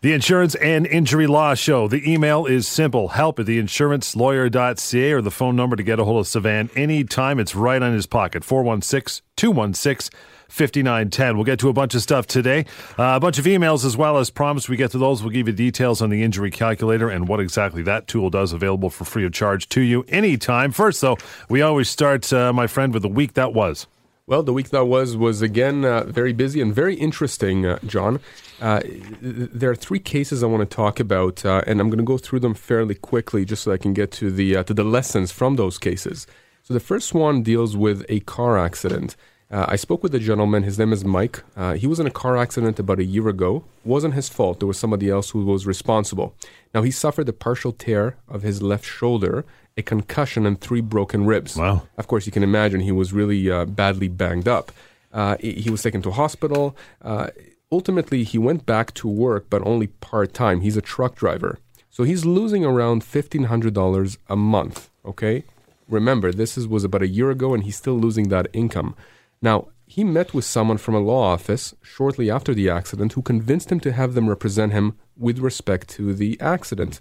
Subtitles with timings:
[0.00, 1.88] The Insurance and Injury Law Show.
[1.88, 6.20] The email is simple help at theinsurancelawyer.ca or the phone number to get a hold
[6.20, 7.40] of Sivan anytime.
[7.40, 10.16] It's right on his pocket 416 216
[10.48, 11.36] 5910.
[11.36, 12.64] We'll get to a bunch of stuff today.
[12.96, 14.18] Uh, a bunch of emails as well.
[14.18, 15.20] As promised, we get to those.
[15.20, 18.90] We'll give you details on the injury calculator and what exactly that tool does, available
[18.90, 20.70] for free of charge to you anytime.
[20.70, 21.16] First, though,
[21.48, 23.88] we always start, uh, my friend, with the week that was.
[24.28, 28.20] Well, the week that was was again uh, very busy and very interesting, uh, John.
[28.60, 28.82] Uh,
[29.22, 32.18] there are three cases I want to talk about, uh, and I'm going to go
[32.18, 35.32] through them fairly quickly, just so I can get to the uh, to the lessons
[35.32, 36.26] from those cases.
[36.62, 39.16] So the first one deals with a car accident.
[39.50, 40.62] Uh, I spoke with a gentleman.
[40.62, 41.42] His name is Mike.
[41.76, 43.64] he was in a car accident about a year ago.
[43.82, 44.60] wasn't his fault.
[44.60, 46.34] There was somebody else who was responsible.
[46.74, 49.46] Now he suffered a partial tear of his left shoulder
[49.78, 51.56] a concussion and three broken ribs.
[51.56, 51.82] Wow.
[51.96, 54.72] Of course, you can imagine he was really uh, badly banged up.
[55.12, 56.76] Uh, he was taken to hospital.
[57.00, 57.28] Uh,
[57.72, 60.60] ultimately, he went back to work, but only part time.
[60.60, 61.58] He's a truck driver.
[61.88, 65.44] So he's losing around $1,500 a month, okay?
[65.88, 68.94] Remember, this is, was about a year ago, and he's still losing that income.
[69.40, 73.72] Now, he met with someone from a law office shortly after the accident who convinced
[73.72, 77.00] him to have them represent him with respect to the accident.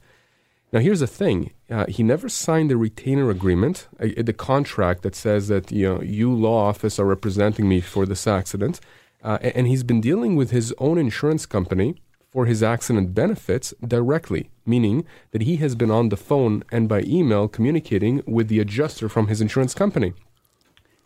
[0.73, 5.15] Now, here's the thing: uh, he never signed the retainer agreement, uh, the contract that
[5.15, 8.81] says that you know you law office are representing me for this accident,
[9.23, 11.95] uh, and he's been dealing with his own insurance company
[12.29, 17.01] for his accident benefits directly, meaning that he has been on the phone and by
[17.01, 20.13] email communicating with the adjuster from his insurance company.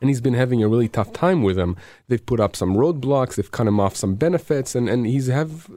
[0.01, 1.77] And he's been having a really tough time with them.
[2.07, 5.69] They've put up some roadblocks, they've cut him off some benefits, and, and he's have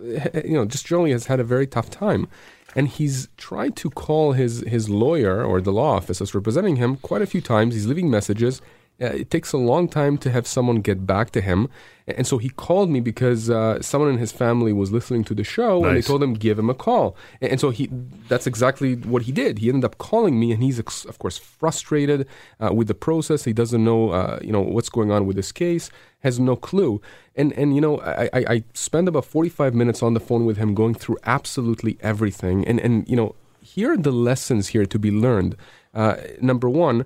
[0.43, 2.27] you know just generally has had a very tough time
[2.75, 6.97] and he's tried to call his his lawyer or the law office that's representing him
[6.97, 7.75] quite a few times.
[7.75, 8.61] He's leaving messages.
[9.03, 11.69] Uh, it takes a long time to have someone get back to him.
[12.07, 15.43] And so he called me because uh, someone in his family was listening to the
[15.43, 15.89] show nice.
[15.89, 17.17] and they told him give him a call.
[17.41, 17.89] And, and, so he
[18.29, 19.59] that's exactly what he did.
[19.59, 22.29] He ended up calling me and he's ex- of course frustrated
[22.61, 23.45] uh, with the process.
[23.45, 25.91] He doesn't know uh, you know what's going on with this case,
[26.25, 27.01] has no clue.
[27.37, 30.75] And and you know I, I, I about 45 minutes on the phone with him
[30.75, 32.67] going through absolutely everything.
[32.67, 35.57] And and you know here are the lessons here to be learned.
[35.95, 37.05] Uh, number one,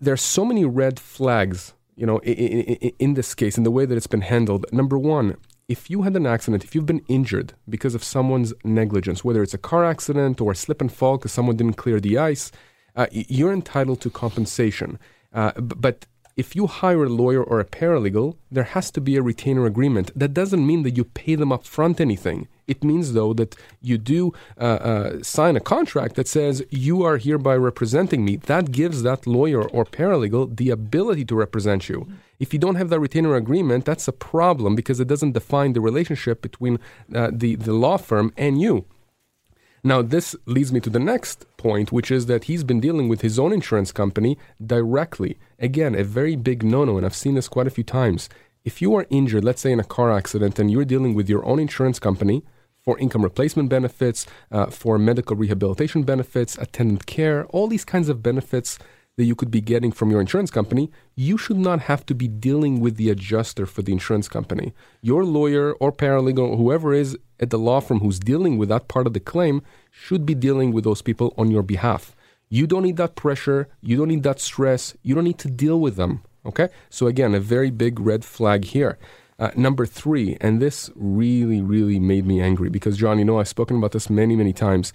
[0.00, 3.86] there's so many red flags you know, in, in, in, this case, in the way
[3.86, 4.66] that it's been handled.
[4.72, 5.36] Number one,
[5.68, 9.54] if you had an accident, if you've been injured because of someone's negligence, whether it's
[9.54, 12.52] a car accident or a slip and fall because someone didn't clear the ice,
[12.96, 14.98] uh, you're entitled to compensation.
[15.32, 16.06] Uh, but
[16.36, 20.10] if you hire a lawyer or a paralegal, there has to be a retainer agreement.
[20.18, 22.48] That doesn't mean that you pay them up front anything.
[22.66, 27.18] It means, though, that you do uh, uh, sign a contract that says you are
[27.18, 28.36] hereby representing me.
[28.36, 32.08] That gives that lawyer or paralegal the ability to represent you.
[32.40, 35.80] If you don't have that retainer agreement, that's a problem because it doesn't define the
[35.80, 36.80] relationship between
[37.14, 38.86] uh, the, the law firm and you.
[39.86, 43.20] Now, this leads me to the next point, which is that he's been dealing with
[43.20, 45.36] his own insurance company directly.
[45.58, 48.30] Again, a very big no no, and I've seen this quite a few times.
[48.64, 51.44] If you are injured, let's say in a car accident, and you're dealing with your
[51.44, 52.42] own insurance company
[52.82, 58.22] for income replacement benefits, uh, for medical rehabilitation benefits, attendant care, all these kinds of
[58.22, 58.78] benefits
[59.16, 62.26] that you could be getting from your insurance company, you should not have to be
[62.26, 64.74] dealing with the adjuster for the insurance company.
[65.02, 69.06] Your lawyer or paralegal, whoever is at the law firm who's dealing with that part
[69.06, 72.16] of the claim, should be dealing with those people on your behalf.
[72.48, 73.68] You don't need that pressure.
[73.80, 74.94] You don't need that stress.
[75.02, 76.22] You don't need to deal with them.
[76.44, 76.68] Okay?
[76.90, 78.98] So, again, a very big red flag here.
[79.38, 83.48] Uh, number three, and this really, really made me angry because, John, you know, I've
[83.48, 84.92] spoken about this many, many times.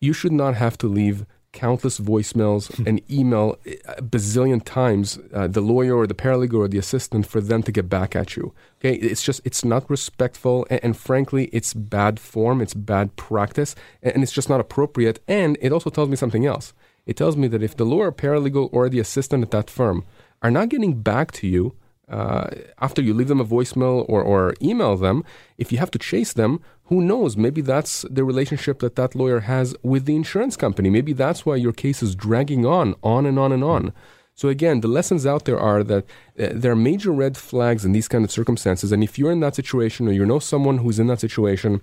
[0.00, 5.60] You should not have to leave countless voicemails and email a bazillion times uh, the
[5.60, 8.52] lawyer or the paralegal or the assistant for them to get back at you.
[8.78, 13.74] Okay, it's just it's not respectful, and, and frankly, it's bad form, it's bad practice,
[14.02, 15.20] and, and it's just not appropriate.
[15.26, 16.72] And it also tells me something else.
[17.06, 20.04] It tells me that if the lawyer, paralegal, or the assistant at that firm
[20.42, 21.74] are not getting back to you
[22.10, 22.48] uh,
[22.80, 25.24] after you leave them a voicemail or, or email them,
[25.58, 27.36] if you have to chase them, who knows?
[27.36, 30.88] Maybe that's the relationship that that lawyer has with the insurance company.
[30.88, 33.92] Maybe that's why your case is dragging on, on and on and on.
[34.34, 36.04] So again, the lessons out there are that
[36.38, 38.92] uh, there are major red flags in these kind of circumstances.
[38.92, 41.80] And if you're in that situation or you know someone who's in that situation,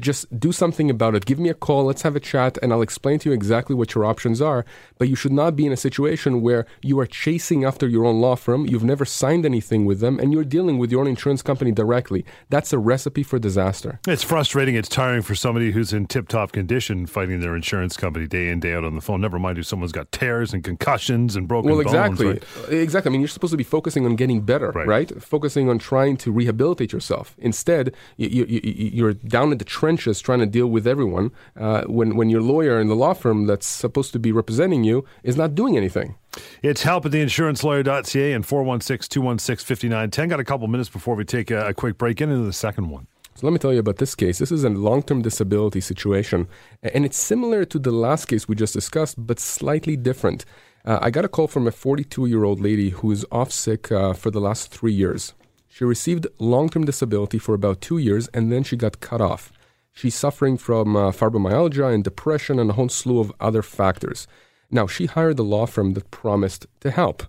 [0.00, 1.24] just do something about it.
[1.26, 1.84] Give me a call.
[1.84, 4.64] Let's have a chat, and I'll explain to you exactly what your options are.
[4.98, 8.20] But you should not be in a situation where you are chasing after your own
[8.20, 8.66] law firm.
[8.66, 12.24] You've never signed anything with them, and you're dealing with your own insurance company directly.
[12.50, 14.00] That's a recipe for disaster.
[14.06, 14.74] It's frustrating.
[14.74, 18.60] It's tiring for somebody who's in tip top condition fighting their insurance company day in,
[18.60, 19.20] day out on the phone.
[19.20, 21.94] Never mind if someone's got tears and concussions and broken well, bones.
[21.94, 22.26] exactly.
[22.26, 22.72] right?
[22.82, 23.10] Exactly.
[23.10, 24.86] I mean, you're supposed to be focusing on getting better, Right.
[24.86, 25.22] right?
[25.22, 27.34] Focusing on trying to rehabilitate yourself.
[27.38, 28.62] Instead, you, you, you,
[28.92, 32.80] you're down in the trenches trying to deal with everyone uh, when, when your lawyer
[32.80, 36.14] in the law firm that's supposed to be representing you is not doing anything.
[36.62, 40.28] It's help at theinsurancelawyer.ca and 416 216 5910.
[40.30, 42.88] Got a couple minutes before we take a, a quick break in into the second
[42.88, 43.06] one.
[43.34, 44.38] So let me tell you about this case.
[44.38, 46.48] This is a long term disability situation,
[46.82, 50.46] and it's similar to the last case we just discussed, but slightly different.
[50.86, 53.92] Uh, I got a call from a 42 year old lady who is off sick
[53.92, 55.34] uh, for the last three years.
[55.68, 59.52] She received long term disability for about two years, and then she got cut off.
[59.94, 64.26] She's suffering from uh, fibromyalgia and depression and a whole slew of other factors.
[64.70, 67.22] Now, she hired a law firm that promised to help.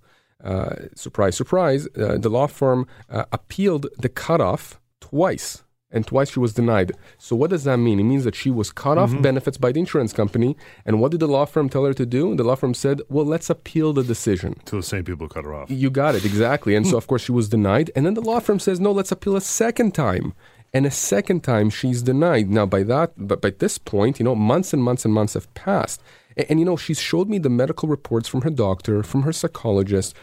[0.44, 6.40] Uh, surprise, surprise, uh, the law firm uh, appealed the cutoff twice, and twice she
[6.40, 6.92] was denied.
[7.18, 8.00] So, what does that mean?
[8.00, 10.58] It means that she was cut off benefits by the insurance company.
[10.86, 12.36] And what did the law firm tell her to do?
[12.36, 14.60] The law firm said, well, let's appeal the decision.
[14.66, 15.70] To the same people cut her off.
[15.72, 16.76] You got it, exactly.
[16.76, 17.92] And so, of course, she was denied.
[17.96, 20.34] And then the law firm says, no, let's appeal a second time.
[20.76, 22.50] And a second time, she's denied.
[22.50, 25.52] Now, by that, but by this point, you know, months and months and months have
[25.54, 26.04] passed.
[26.36, 29.32] And, and you know, she's showed me the medical reports from her doctor, from her
[29.32, 30.14] psychologist.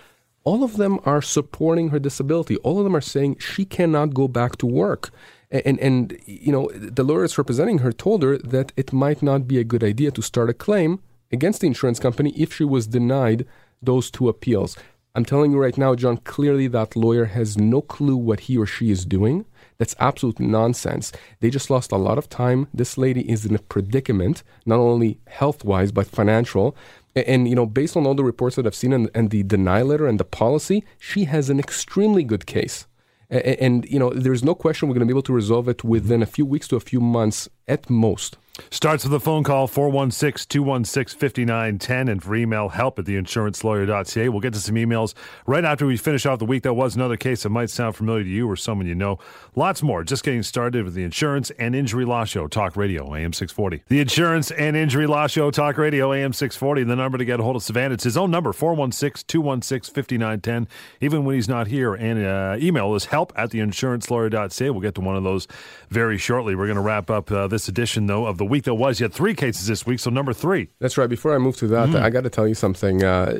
[0.44, 2.56] All of them are supporting her disability.
[2.56, 5.08] All of them are saying she cannot go back to work.
[5.50, 9.58] And, and, you know, the lawyers representing her told her that it might not be
[9.58, 11.00] a good idea to start a claim
[11.32, 13.46] against the insurance company if she was denied
[13.80, 14.76] those two appeals.
[15.14, 18.66] I'm telling you right now, John, clearly that lawyer has no clue what he or
[18.66, 19.46] she is doing.
[19.78, 21.12] That's absolute nonsense.
[21.40, 22.68] They just lost a lot of time.
[22.72, 26.76] This lady is in a predicament, not only health wise, but financial.
[27.16, 29.42] A- And, you know, based on all the reports that I've seen and, and the
[29.42, 32.86] denial letter and the policy, she has an extremely good case.
[33.30, 36.22] And, you know, there's no question we're going to be able to resolve it within
[36.22, 38.36] a few weeks to a few months at most.
[38.70, 44.28] Starts with a phone call 416 216 5910 and for email help at theinsurancelawyer.ca.
[44.28, 45.14] We'll get to some emails
[45.46, 46.62] right after we finish off the week.
[46.64, 49.18] That was another case that might sound familiar to you or someone you know.
[49.54, 50.04] Lots more.
[50.04, 53.84] Just getting started with the Insurance and Injury Law Show, Talk Radio, AM 640.
[53.88, 56.84] The Insurance and Injury Law Show, Talk Radio, AM 640.
[56.84, 60.68] The number to get a hold of Savannah, it's his own number, 416 216 5910,
[61.00, 61.94] even when he's not here.
[61.94, 64.68] And uh, email is help at theinsurancelawyer.ca.
[64.68, 65.48] We'll get to one of those
[65.88, 66.54] very shortly.
[66.54, 69.00] We're going to wrap up uh, this edition, though, of the week that was.
[69.00, 70.68] You had three cases this week, so number three.
[70.78, 71.08] That's right.
[71.08, 73.02] Before I move to that, I got to tell you something.
[73.02, 73.38] Uh,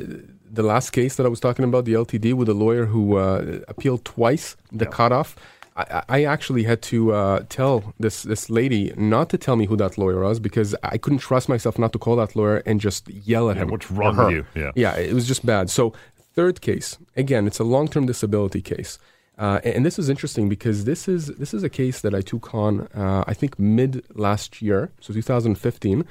[0.49, 3.59] the last case that I was talking about, the LTD with a lawyer who uh,
[3.67, 5.35] appealed twice the cutoff.
[5.75, 9.75] I, I actually had to uh, tell this this lady not to tell me who
[9.77, 13.09] that lawyer was because I couldn't trust myself not to call that lawyer and just
[13.09, 13.69] yell at him.
[13.69, 14.45] what's wrong with you?
[14.53, 14.71] Yeah.
[14.75, 15.71] yeah, it was just bad.
[15.71, 15.93] So
[16.35, 18.99] third case, again, it's a long term disability case.
[19.37, 22.53] Uh, and this is interesting because this is this is a case that I took
[22.53, 26.05] on uh, I think mid last year, so 2015,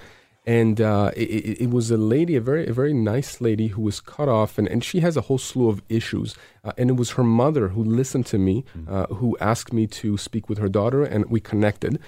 [0.44, 4.00] and uh, it, it was a lady, a very a very nice lady who was
[4.00, 6.34] cut off, and, and she has a whole slew of issues.
[6.64, 10.16] Uh, and it was her mother who listened to me, uh, who asked me to
[10.16, 12.00] speak with her daughter, and we connected.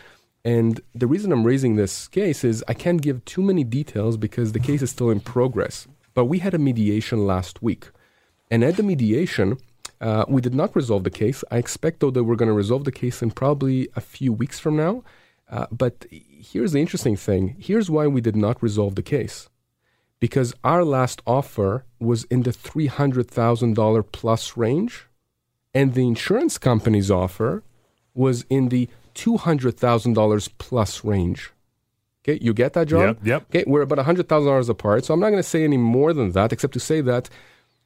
[0.45, 4.53] And the reason I'm raising this case is I can't give too many details because
[4.53, 5.87] the case is still in progress.
[6.13, 7.89] But we had a mediation last week.
[8.51, 9.59] And at the mediation,
[10.05, 11.43] uh, we did not resolve the case.
[11.51, 14.61] I expect, though, that we're going to resolve the case in probably a few weeks
[14.61, 15.03] from now.
[15.51, 19.49] Uh, but here's the interesting thing here's why we did not resolve the case.
[20.21, 25.07] Because our last offer was in the $300,000 plus range,
[25.73, 27.63] and the insurance company's offer
[28.13, 31.51] was in the $200,000 plus range.
[32.23, 33.01] Okay, you get that, John?
[33.01, 33.43] Yep, yep.
[33.51, 35.07] Okay, we're about $100,000 apart.
[35.07, 37.31] So I'm not going to say any more than that, except to say that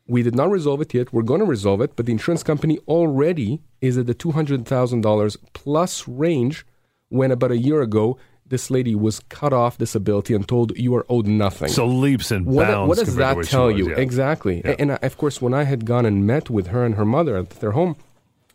[0.08, 1.12] we did not resolve it yet.
[1.12, 6.08] We're going to resolve it, but the insurance company already is at the $200,000 plus
[6.08, 6.64] range
[7.10, 11.04] when about a year ago, this lady was cut off disability and told you are
[11.10, 11.68] owed nothing.
[11.68, 12.88] So leaps and What, bounds.
[12.88, 13.90] what does that tell was, you?
[13.90, 13.96] yeah.
[13.96, 14.62] Exactly.
[14.64, 14.76] Yeah.
[14.78, 17.36] And I, of course, when I had gone and met with her and her mother
[17.36, 17.96] at their home,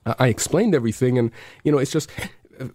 [0.05, 1.17] I I explained everything.
[1.19, 1.31] And,
[1.63, 2.09] you know, it's just,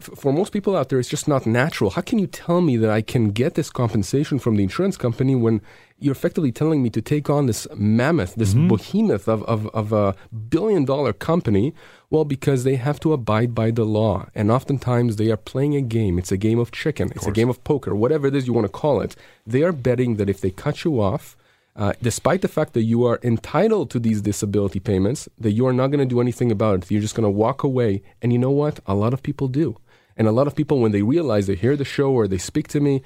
[0.01, 1.91] for most people out there, it's just not natural.
[1.91, 5.35] How can you tell me that I can get this compensation from the insurance company
[5.35, 5.61] when
[6.01, 8.69] you're effectively telling me to take on this mammoth, this Mm-hmm.
[8.69, 10.15] behemoth of, of, of a
[10.49, 11.75] billion dollar company?
[12.11, 14.29] Well, because they have to abide by the law.
[14.35, 16.19] And oftentimes they are playing a game.
[16.19, 18.67] It's a game of chicken, it's a game of poker, whatever it is you want
[18.67, 19.17] to call it.
[19.47, 21.37] They are betting that if they cut you off,
[21.77, 25.73] uh, despite the fact that you are entitled to these disability payments, that you are
[25.73, 26.91] not going to do anything about it.
[26.91, 28.03] You're just going to walk away.
[28.23, 28.81] And you know what?
[28.87, 29.77] A lot of people do.
[30.17, 32.67] And a lot of people, when they realize they hear the show or they speak
[32.69, 33.03] to me,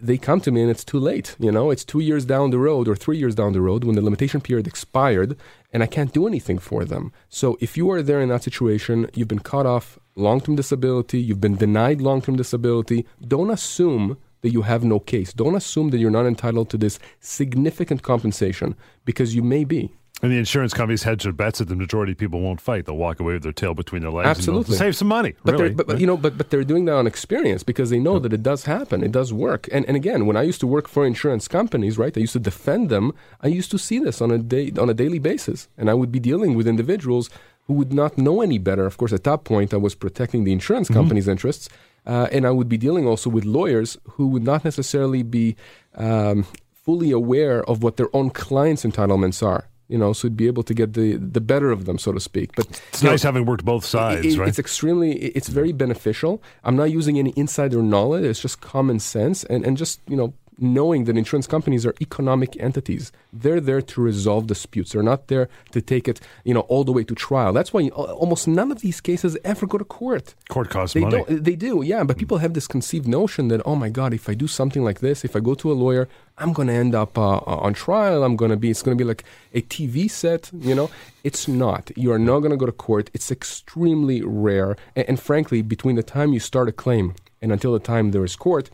[0.00, 1.36] they come to me and it's too late.
[1.38, 3.96] You know, it's two years down the road or three years down the road when
[3.96, 5.36] the limitation period expired
[5.72, 7.12] and I can't do anything for them.
[7.28, 11.20] So if you are there in that situation, you've been cut off long term disability,
[11.20, 15.32] you've been denied long term disability, don't assume that you have no case.
[15.32, 19.97] Don't assume that you're not entitled to this significant compensation because you may be.
[20.20, 22.86] And the insurance companies hedge their bets that the majority of people won't fight.
[22.86, 24.26] They'll walk away with their tail between their legs.
[24.28, 25.34] Absolutely, save some money.
[25.44, 25.74] But, really.
[25.74, 28.20] but, but, you know, but but they're doing that on experience because they know yeah.
[28.20, 29.04] that it does happen.
[29.04, 29.68] It does work.
[29.70, 32.40] And and again, when I used to work for insurance companies, right, I used to
[32.40, 33.12] defend them.
[33.42, 36.10] I used to see this on a day on a daily basis, and I would
[36.10, 37.30] be dealing with individuals
[37.68, 38.86] who would not know any better.
[38.86, 40.98] Of course, at that point, I was protecting the insurance mm-hmm.
[40.98, 41.32] company's mm-hmm.
[41.32, 41.68] interests,
[42.06, 45.54] uh, and I would be dealing also with lawyers who would not necessarily be
[45.94, 50.46] um, fully aware of what their own clients' entitlements are you know, so you'd be
[50.46, 52.54] able to get the the better of them, so to speak.
[52.54, 54.48] But it's nice know, having worked both sides, it, right?
[54.48, 56.42] It's extremely, it's very beneficial.
[56.62, 60.34] I'm not using any insider knowledge; it's just common sense and and just you know
[60.58, 63.12] knowing that insurance companies are economic entities.
[63.32, 64.92] They're there to resolve disputes.
[64.92, 67.52] They're not there to take it, you know, all the way to trial.
[67.52, 70.34] That's why almost none of these cases ever go to court.
[70.48, 71.24] Court costs they money.
[71.28, 72.04] They do, yeah.
[72.04, 75.00] But people have this conceived notion that, oh my God, if I do something like
[75.00, 78.22] this, if I go to a lawyer, I'm going to end up uh, on trial.
[78.24, 79.24] I'm going to be, it's going to be like
[79.54, 80.90] a TV set, you know.
[81.24, 81.90] It's not.
[81.96, 83.10] You are not going to go to court.
[83.12, 84.76] It's extremely rare.
[84.94, 88.24] And, and frankly, between the time you start a claim and until the time there
[88.24, 88.70] is court,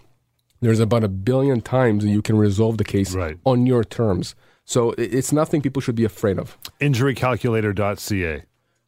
[0.66, 3.38] there's about a billion times that you can resolve the case right.
[3.44, 4.35] on your terms.
[4.64, 6.56] So it's nothing people should be afraid of.
[6.80, 8.44] Injurycalculator.ca.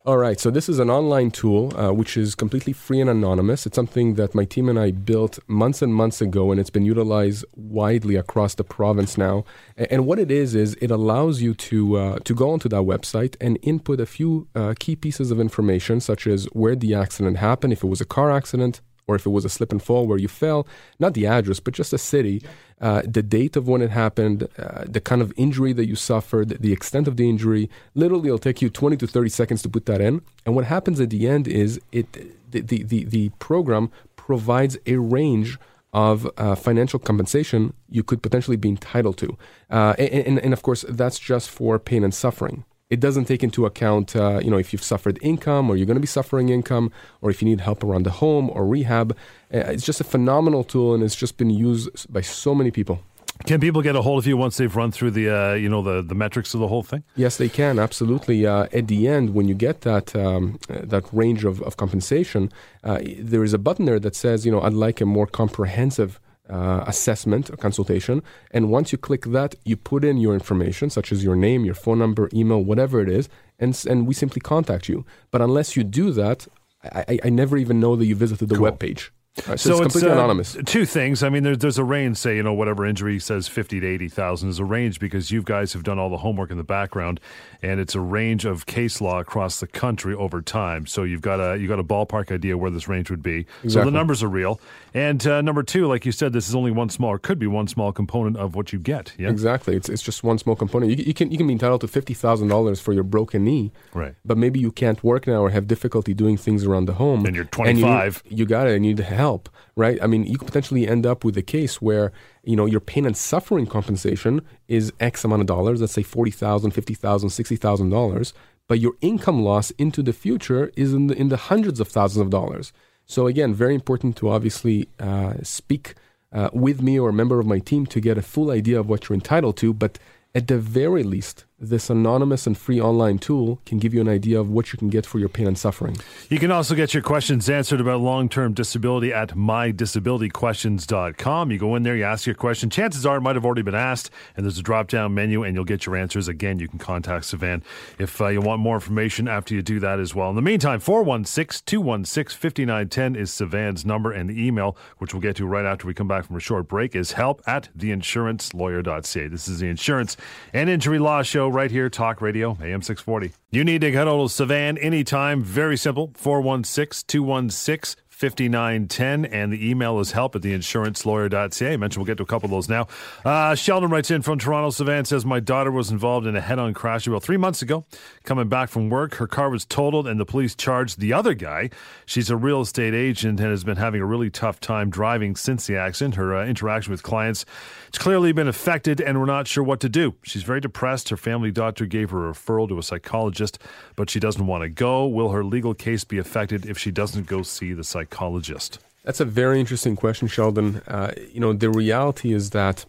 [0.06, 3.66] All right, so this is an online tool uh, which is completely free and anonymous.
[3.66, 6.84] It's something that my team and I built months and months ago, and it's been
[6.84, 9.44] utilized widely across the province now.
[9.76, 13.34] And, what it is is it allows you to uh, to go onto that website
[13.40, 17.72] and input a few uh, key pieces of information, such as where the accident happened,
[17.72, 20.18] if it was a car accident, or if it was a slip and fall where
[20.18, 20.66] you fell,
[20.98, 22.42] not the address, but just a city,
[22.80, 26.48] uh, the date of when it happened, uh, the kind of injury that you suffered,
[26.48, 27.70] the extent of the injury.
[27.94, 30.22] Literally, it'll take you 20 to 30 seconds to put that in.
[30.44, 32.12] And what happens at the end is it
[32.50, 35.56] the, the, the, the program provides a range
[35.92, 39.38] of uh, financial compensation you could potentially be entitled to.
[39.70, 42.64] Uh, and, and, and, of course, that's just for pain and suffering.
[42.88, 45.96] It doesn't take into account, uh, you know, if you've suffered income or you're going
[45.96, 49.10] to be suffering income or if you need help around the home or rehab.
[49.52, 53.00] Uh, it's just a phenomenal tool and it's just been used by so many people.
[53.44, 55.82] Can people get a hold of you once they've run through the, uh, you know,
[55.82, 57.02] the, the metrics of the whole thing?
[57.16, 58.46] Yes, they can absolutely.
[58.46, 62.50] Uh, at the end, when you get that um, that range of, of compensation,
[62.82, 66.18] uh, there is a button there that says, you know, I'd like a more comprehensive
[66.48, 68.22] uh, assessment or consultation.
[68.50, 71.74] And once you click that, you put in your information, such as your name, your
[71.74, 75.04] phone number, email, whatever it is, and, and we simply contact you.
[75.30, 76.46] But unless you do that,
[76.82, 78.64] I, I, I never even know that you visited the cool.
[78.64, 79.12] web page.
[79.46, 80.56] Right, so, so, it's completely uh, anonymous.
[80.64, 81.22] Two things.
[81.22, 82.16] I mean, there's there's a range.
[82.16, 85.42] Say, you know, whatever injury says fifty to eighty thousand is a range because you
[85.42, 87.20] guys have done all the homework in the background,
[87.60, 90.86] and it's a range of case law across the country over time.
[90.86, 93.40] So you've got a you got a ballpark idea where this range would be.
[93.62, 93.70] Exactly.
[93.70, 94.58] So the numbers are real.
[94.94, 97.46] And uh, number two, like you said, this is only one small, or could be
[97.46, 99.12] one small component of what you get.
[99.18, 99.76] Yeah, exactly.
[99.76, 100.98] It's it's just one small component.
[100.98, 103.70] You, you can you can be entitled to fifty thousand dollars for your broken knee,
[103.92, 104.14] right?
[104.24, 107.36] But maybe you can't work now or have difficulty doing things around the home, and
[107.36, 108.22] you're twenty five.
[108.24, 108.76] You, you got it.
[108.76, 109.25] And you need help
[109.74, 109.98] right?
[110.02, 113.06] I mean, you could potentially end up with a case where you know your pain
[113.06, 114.34] and suffering compensation
[114.68, 118.32] is X amount of dollars, let's say forty thousand, fifty thousand, sixty thousand dollars,
[118.68, 122.22] but your income loss into the future is in the in the hundreds of thousands
[122.22, 122.72] of dollars.
[123.06, 125.94] So again, very important to obviously uh, speak
[126.32, 128.88] uh, with me or a member of my team to get a full idea of
[128.88, 129.98] what you're entitled to, but
[130.34, 134.38] at the very least, this anonymous and free online tool can give you an idea
[134.38, 135.96] of what you can get for your pain and suffering.
[136.28, 141.50] You can also get your questions answered about long term disability at mydisabilityquestions.com.
[141.50, 142.68] You go in there, you ask your question.
[142.68, 145.54] Chances are it might have already been asked, and there's a drop down menu, and
[145.54, 146.28] you'll get your answers.
[146.28, 147.62] Again, you can contact Sivan
[147.98, 150.28] if uh, you want more information after you do that as well.
[150.28, 155.36] In the meantime, 416 216 5910 is Sivan's number, and the email, which we'll get
[155.36, 159.28] to right after we come back from a short break, is help at theinsurancelawyer.ca.
[159.28, 160.18] This is the Insurance
[160.52, 163.32] and Injury Law Show right here, Talk Radio, AM 640.
[163.50, 165.42] You need to get hold of Sivan anytime.
[165.42, 169.26] Very simple 416 216 5910.
[169.26, 171.72] And the email is help at the theinsurancelawyer.ca.
[171.74, 172.86] I mentioned we'll get to a couple of those now.
[173.26, 174.70] Uh, Sheldon writes in from Toronto.
[174.70, 177.84] Sivan says, My daughter was involved in a head on crash about three months ago.
[178.24, 181.68] Coming back from work, her car was totaled and the police charged the other guy.
[182.06, 185.66] She's a real estate agent and has been having a really tough time driving since
[185.66, 186.14] the accident.
[186.14, 187.44] Her uh, interaction with clients
[187.88, 190.14] it's clearly been affected and we're not sure what to do.
[190.22, 191.10] She's very depressed.
[191.10, 193.58] Her family doctor gave her a referral to a psychologist,
[193.94, 195.06] but she doesn't want to go.
[195.06, 198.05] Will her legal case be affected if she doesn't go see the psychologist?
[198.06, 198.78] Psychologist?
[199.04, 200.82] That's a very interesting question, Sheldon.
[200.88, 202.84] Uh, you know, the reality is that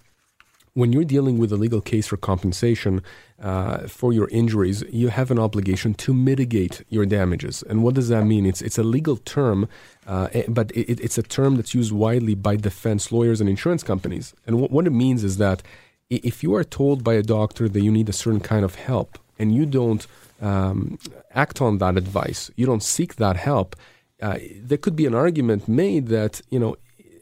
[0.74, 3.02] when you're dealing with a legal case for compensation
[3.42, 7.64] uh, for your injuries, you have an obligation to mitigate your damages.
[7.70, 8.46] And what does that mean?
[8.46, 9.68] It's it's a legal term,
[10.08, 13.84] uh, eh, but it, it's a term that's used widely by defense lawyers and insurance
[13.84, 14.34] companies.
[14.46, 15.62] And w- what it means is that
[16.10, 19.18] if you are told by a doctor that you need a certain kind of help
[19.40, 20.08] and you don't
[20.42, 20.98] um,
[21.34, 23.76] act on that advice, you don't seek that help
[24.22, 26.76] uh, there could be an argument made that you know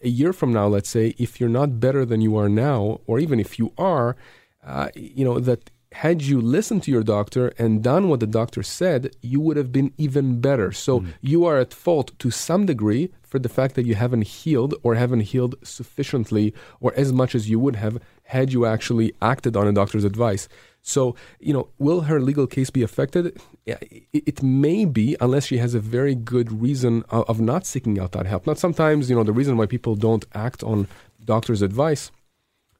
[0.03, 3.19] a year from now, let's say, if you're not better than you are now, or
[3.19, 4.15] even if you are,
[4.63, 8.61] uh, you know that had you listened to your doctor and done what the doctor
[8.61, 10.71] said, you would have been even better.
[10.73, 11.13] So mm.
[11.21, 14.95] you are at fault to some degree for the fact that you haven't healed or
[14.95, 19.67] haven't healed sufficiently or as much as you would have had you actually acted on
[19.67, 20.49] a doctor's advice.
[20.87, 23.41] So, you know, will her legal case be affected?
[23.65, 28.27] It may be, unless she has a very good reason of not seeking out that
[28.27, 28.45] help.
[28.45, 30.87] Not sometimes, you know, the reason why people don't act on
[31.23, 32.11] doctor's advice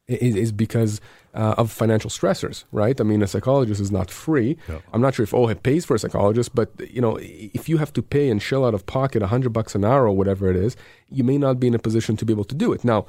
[0.08, 1.02] is, is because
[1.34, 3.02] uh, of financial stressors, right?
[3.02, 4.56] I mean, a psychologist is not free.
[4.94, 7.92] I'm not sure if OHIP pays for a psychologist, but you know, if you have
[7.94, 10.56] to pay and shell out of pocket a hundred bucks an hour or whatever it
[10.56, 10.78] is,
[11.10, 12.86] you may not be in a position to be able to do it.
[12.86, 13.08] Now,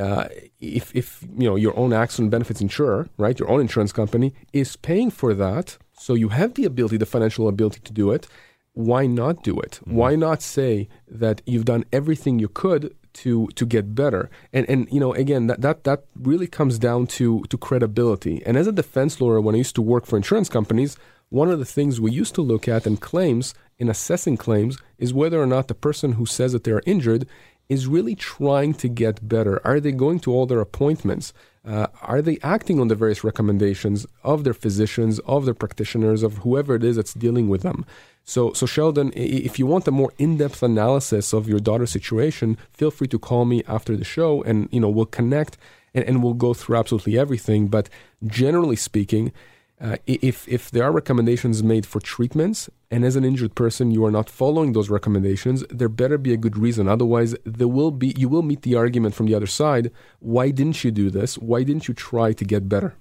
[0.00, 0.28] uh,
[0.60, 4.76] if, if you know your own accident benefits insurer, right, your own insurance company is
[4.76, 8.26] paying for that, so you have the ability, the financial ability to do it.
[8.72, 9.80] Why not do it?
[9.82, 9.94] Mm-hmm.
[9.94, 14.30] Why not say that you've done everything you could to to get better?
[14.52, 18.42] And and you know again that that that really comes down to to credibility.
[18.46, 20.96] And as a defense lawyer, when I used to work for insurance companies,
[21.30, 25.14] one of the things we used to look at in claims, in assessing claims, is
[25.14, 27.26] whether or not the person who says that they're injured
[27.70, 29.64] is really trying to get better.
[29.64, 31.32] Are they going to all their appointments?
[31.64, 36.38] Uh, are they acting on the various recommendations of their physicians, of their practitioners, of
[36.38, 37.86] whoever it is that's dealing with them?
[38.24, 42.90] So, so Sheldon, if you want a more in-depth analysis of your daughter's situation, feel
[42.90, 45.56] free to call me after the show, and you know we'll connect
[45.94, 47.68] and, and we'll go through absolutely everything.
[47.68, 47.88] But
[48.26, 49.32] generally speaking,
[49.80, 54.04] uh, if if there are recommendations made for treatments and as an injured person you
[54.04, 56.86] are not following those recommendations there better be a good reason.
[56.86, 60.84] Otherwise there will be you will meet the argument from the other side why didn't
[60.84, 61.38] you do this?
[61.38, 62.94] Why didn't you try to get better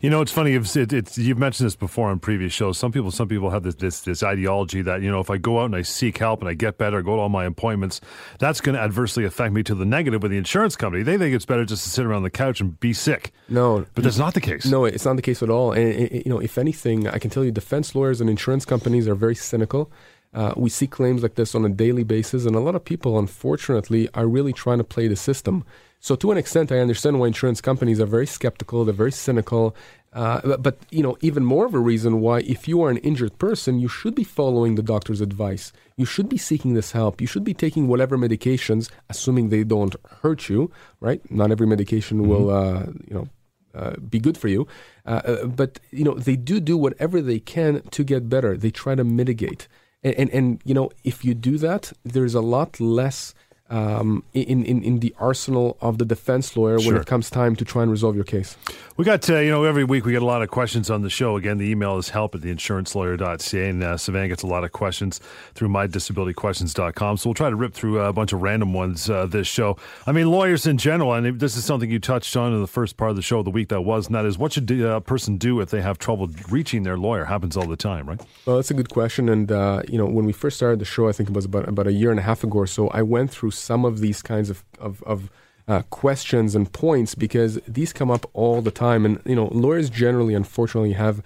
[0.00, 0.52] you know, it's funny.
[0.52, 2.78] It's, it, it's, you've mentioned this before on previous shows.
[2.78, 5.60] Some people, some people have this, this, this ideology that you know, if I go
[5.60, 8.00] out and I seek help and I get better, go to all my appointments,
[8.38, 11.02] that's going to adversely affect me to the negative with the insurance company.
[11.02, 13.32] They think it's better just to sit around the couch and be sick.
[13.48, 14.66] No, but that's not the case.
[14.66, 15.72] No, it's not the case at all.
[15.72, 19.14] And you know, if anything, I can tell you, defense lawyers and insurance companies are
[19.14, 19.90] very cynical.
[20.36, 23.18] Uh, we see claims like this on a daily basis, and a lot of people,
[23.18, 25.64] unfortunately, are really trying to play the system.
[25.98, 28.84] So to an extent, I understand why insurance companies are very skeptical.
[28.84, 29.74] They're very cynical.
[30.12, 32.98] Uh, but, but, you know, even more of a reason why, if you are an
[32.98, 35.72] injured person, you should be following the doctor's advice.
[35.96, 37.20] You should be seeking this help.
[37.20, 40.70] You should be taking whatever medications, assuming they don't hurt you.
[41.00, 41.20] Right?
[41.30, 42.28] Not every medication mm-hmm.
[42.28, 43.28] will, uh, you know,
[43.74, 44.66] uh, be good for you.
[45.06, 48.56] Uh, uh, but you know, they do do whatever they can to get better.
[48.56, 49.66] They try to mitigate.
[50.06, 53.34] And, and, and you know, if you do that, there's a lot less
[53.68, 56.92] um, in, in, in the arsenal of the defense lawyer sure.
[56.92, 58.56] when it comes time to try and resolve your case.
[58.96, 61.10] We got, uh, you know, every week we get a lot of questions on the
[61.10, 61.36] show.
[61.36, 65.20] Again, the email is help at theinsurancelawyer.ca, and uh, Sivan gets a lot of questions
[65.54, 67.16] through mydisabilityquestions.com.
[67.16, 69.76] So we'll try to rip through a bunch of random ones uh, this show.
[70.06, 72.96] I mean, lawyers in general, and this is something you touched on in the first
[72.96, 75.36] part of the show the week that was, and that is what should a person
[75.36, 77.24] do if they have trouble reaching their lawyer?
[77.24, 78.20] Happens all the time, right?
[78.46, 79.28] Well, that's a good question.
[79.28, 81.68] And, uh, you know, when we first started the show, I think it was about,
[81.68, 84.22] about a year and a half ago or so, I went through some of these
[84.22, 85.30] kinds of, of, of
[85.68, 89.04] uh, questions and points because these come up all the time.
[89.04, 91.22] And, you know, lawyers generally, unfortunately, have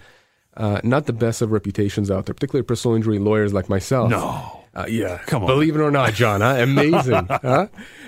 [0.56, 4.10] uh, not the best of reputations out there, particularly personal injury lawyers like myself.
[4.10, 4.59] No.
[4.74, 5.48] Uh, yeah, come on.
[5.48, 6.56] Believe it or not, John, huh?
[6.58, 7.26] amazing.
[7.30, 7.66] huh?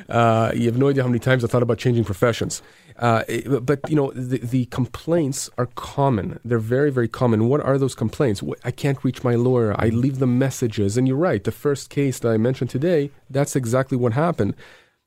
[0.08, 2.62] Uh, you have no idea how many times I thought about changing professions.
[2.98, 3.24] Uh,
[3.62, 6.38] but you know, the, the, complaints are common.
[6.44, 7.48] They're very, very common.
[7.48, 8.42] What are those complaints?
[8.64, 9.74] I can't reach my lawyer.
[9.78, 10.96] I leave them messages.
[10.96, 11.42] And you're right.
[11.42, 14.54] The first case that I mentioned today, that's exactly what happened.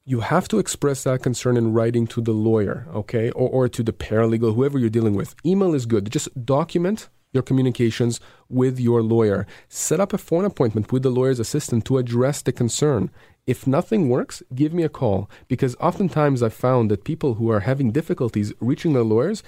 [0.03, 3.81] You have to express that concern in writing to the lawyer, okay, or, or to
[3.81, 5.35] the paralegal, whoever you're dealing with.
[5.45, 6.11] Email is good.
[6.11, 8.19] Just document your communications
[8.49, 9.45] with your lawyer.
[9.69, 13.11] Set up a phone appointment with the lawyer's assistant to address the concern.
[13.45, 17.59] If nothing works, give me a call because oftentimes I've found that people who are
[17.59, 19.43] having difficulties reaching their lawyers,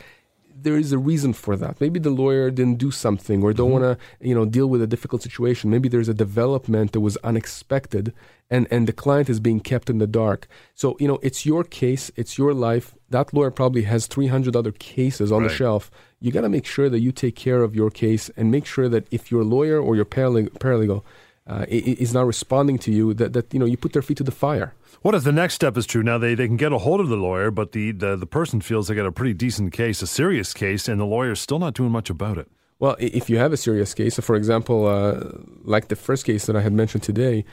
[0.60, 1.80] there is a reason for that.
[1.80, 3.84] Maybe the lawyer didn't do something or don't mm-hmm.
[3.84, 5.69] want to, you know, deal with a difficult situation.
[5.69, 8.13] Maybe there's a development that was unexpected
[8.50, 10.47] and, and the client is being kept in the dark.
[10.73, 12.95] So, you know, it's your case, it's your life.
[13.10, 15.50] That lawyer probably has 300 other cases on right.
[15.50, 15.91] the shelf.
[16.19, 18.89] You got to make sure that you take care of your case and make sure
[18.89, 21.03] that if your lawyer or your paralegal
[21.45, 24.23] uh, is not responding to you, that, that you know you put their feet to
[24.23, 24.73] the fire.
[25.01, 26.03] What if the next step is true?
[26.03, 28.62] Now they, they can get a hold of the lawyer, but the, the, the person
[28.62, 31.75] feels they got a pretty decent case, a serious case, and the lawyer's still not
[31.75, 32.49] doing much about it.
[32.80, 35.32] Well, if you have a serious case, so for example, uh,
[35.63, 37.45] like the first case that I had mentioned today,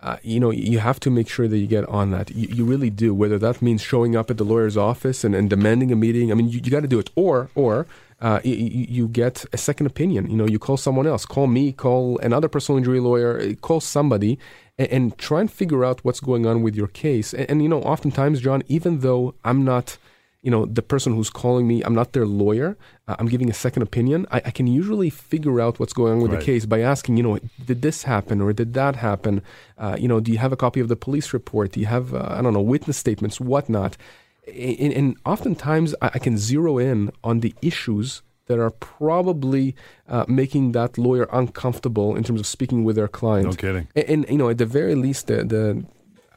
[0.00, 2.30] uh, you know, you have to make sure that you get on that.
[2.32, 3.14] You, you, really do.
[3.14, 6.32] Whether that means showing up at the lawyer's office and, and demanding a meeting.
[6.32, 7.10] I mean, you, you got to do it.
[7.14, 7.86] Or, or
[8.22, 10.30] uh, you, you, get a second opinion.
[10.30, 11.26] You know, you call someone else.
[11.26, 11.72] Call me.
[11.72, 13.40] Call another personal injury lawyer.
[13.40, 14.38] Uh, call somebody,
[14.78, 17.34] and, and try and figure out what's going on with your case.
[17.34, 19.98] And, and you know, oftentimes, John, even though I'm not
[20.42, 22.76] you know, the person who's calling me, I'm not their lawyer.
[23.06, 24.26] Uh, I'm giving a second opinion.
[24.32, 26.40] I, I, can usually figure out what's going on with right.
[26.40, 29.40] the case by asking, you know, did this happen or did that happen?
[29.78, 31.70] Uh, you know, do you have a copy of the police report?
[31.72, 33.96] Do you have, uh, I don't know, witness statements, whatnot?
[34.52, 39.74] And, and oftentimes I, I, can zero in on the issues that are probably
[40.08, 43.46] uh, making that lawyer uncomfortable in terms of speaking with their client.
[43.46, 43.88] No kidding.
[43.96, 45.84] And, and you know, at the very least, the, the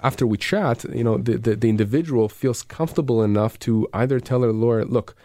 [0.01, 4.39] after we chat, you know, the, the, the individual feels comfortable enough to either tell
[4.39, 5.15] their lawyer, look,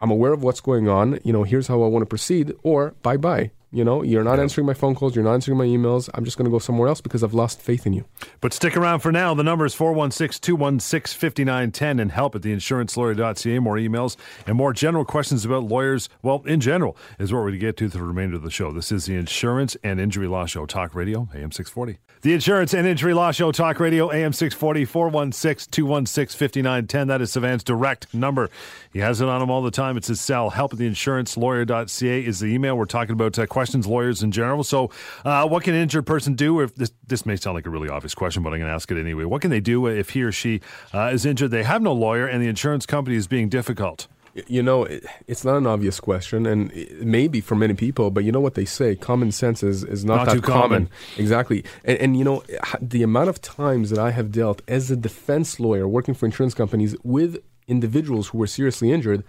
[0.00, 2.94] I'm aware of what's going on, you know, here's how I want to proceed, or
[3.02, 3.52] bye bye.
[3.74, 4.42] You know, you're not yeah.
[4.42, 6.08] answering my phone calls, you're not answering my emails.
[6.14, 8.04] I'm just going to go somewhere else because I've lost faith in you.
[8.40, 9.34] But stick around for now.
[9.34, 13.58] The number is 416 216 5910 and help at theinsurancelawyer.ca.
[13.58, 17.60] More emails and more general questions about lawyers, well, in general, is what we're going
[17.60, 18.70] to get to the remainder of the show.
[18.70, 21.98] This is the Insurance and Injury Law Show, Talk Radio, AM 640.
[22.24, 27.08] The Insurance and Injury Law Show, Talk Radio, AM 640, 416 216 5910.
[27.08, 28.48] That is Sivan's direct number.
[28.92, 29.98] He has it on him all the time.
[29.98, 30.48] It's his cell.
[30.50, 32.78] Help at theinsurancelawyer.ca is the email.
[32.78, 34.64] We're talking about uh, questions, lawyers in general.
[34.64, 34.90] So,
[35.24, 37.88] uh, what can an injured person do if this, this may sound like a really
[37.88, 39.24] obvious question, but I'm going to ask it anyway.
[39.24, 40.60] What can they do if he or she
[40.92, 41.50] uh, is injured?
[41.50, 44.06] They have no lawyer and the insurance company is being difficult.
[44.48, 44.84] You know,
[45.28, 48.64] it's not an obvious question, and maybe for many people, but you know what they
[48.64, 50.86] say: common sense is, is not, not that common.
[50.86, 50.90] common.
[51.16, 52.42] Exactly, and, and you know,
[52.80, 56.52] the amount of times that I have dealt as a defense lawyer working for insurance
[56.52, 59.22] companies with individuals who were seriously injured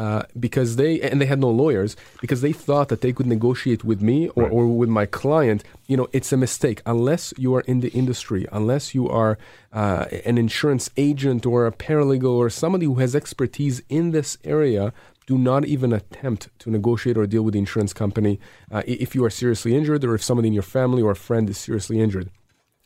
[0.00, 3.84] uh, because they and they had no lawyers because they thought that they could negotiate
[3.84, 4.52] with me or, right.
[4.52, 8.46] or with my client you know it's a mistake unless you are in the industry
[8.50, 9.36] unless you are
[9.74, 14.90] uh, an insurance agent or a paralegal or somebody who has expertise in this area
[15.26, 18.40] do not even attempt to negotiate or deal with the insurance company
[18.72, 21.50] uh, if you are seriously injured or if somebody in your family or a friend
[21.50, 22.30] is seriously injured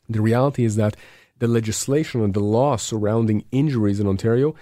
[0.09, 0.97] the reality is that
[1.39, 4.55] the legislation and the law surrounding injuries in Ontario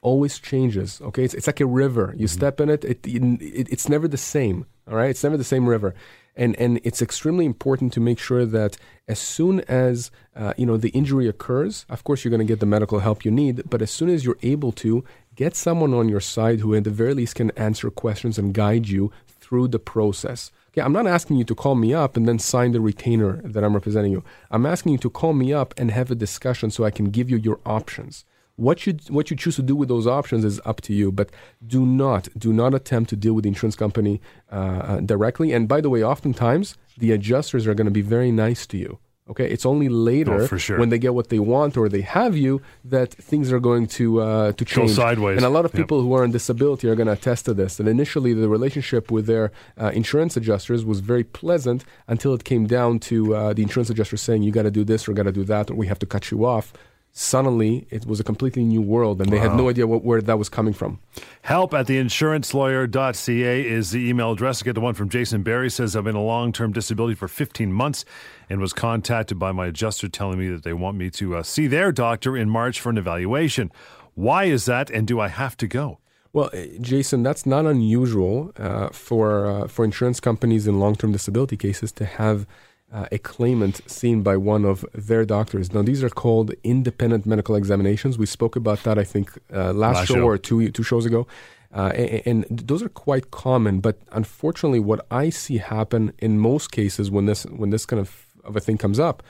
[0.00, 1.00] always changes.
[1.00, 2.14] Okay, it's, it's like a river.
[2.16, 2.38] You mm-hmm.
[2.38, 4.66] step in it, it, it, it's never the same.
[4.88, 5.94] All right, it's never the same river,
[6.34, 10.78] and and it's extremely important to make sure that as soon as uh, you know
[10.78, 13.68] the injury occurs, of course you're going to get the medical help you need.
[13.68, 16.90] But as soon as you're able to get someone on your side who, at the
[16.90, 20.50] very least, can answer questions and guide you through the process.
[20.72, 23.64] Okay, I'm not asking you to call me up and then sign the retainer that
[23.64, 24.24] I'm representing you.
[24.50, 27.28] I'm asking you to call me up and have a discussion so I can give
[27.30, 28.24] you your options.
[28.58, 31.12] What you what you choose to do with those options is up to you.
[31.12, 31.30] But
[31.64, 35.52] do not do not attempt to deal with the insurance company uh, uh, directly.
[35.52, 38.98] And by the way, oftentimes the adjusters are going to be very nice to you.
[39.30, 40.76] Okay, it's only later oh, sure.
[40.76, 44.22] when they get what they want or they have you that things are going to
[44.22, 44.90] uh, to change.
[44.90, 45.36] Go sideways.
[45.36, 46.06] And a lot of people yep.
[46.06, 47.76] who are in disability are going to attest to this.
[47.76, 52.66] That initially the relationship with their uh, insurance adjusters was very pleasant until it came
[52.66, 55.32] down to uh, the insurance adjuster saying you got to do this or got to
[55.32, 56.72] do that or we have to cut you off
[57.12, 59.48] suddenly it was a completely new world and they wow.
[59.48, 61.00] had no idea what, where that was coming from.
[61.42, 64.62] Help at theinsurancelawyer.ca is the email address.
[64.62, 67.72] I get the one from Jason Barry says I've been a long-term disability for 15
[67.72, 68.04] months
[68.48, 71.66] and was contacted by my adjuster telling me that they want me to uh, see
[71.66, 73.72] their doctor in March for an evaluation.
[74.14, 75.98] Why is that and do I have to go?
[76.32, 81.56] Well, eh, Jason, that's not unusual uh, for uh, for insurance companies in long-term disability
[81.56, 82.46] cases to have
[82.92, 85.72] uh, a claimant seen by one of their doctors.
[85.72, 88.18] Now, these are called independent medical examinations.
[88.18, 91.04] We spoke about that, I think, uh, last, last show, show, or two two shows
[91.04, 91.26] ago.
[91.74, 96.72] Uh, and, and, those are quite common, but unfortunately, what I see happen in most
[96.72, 99.22] cases when this when this kind of, of a thing comes up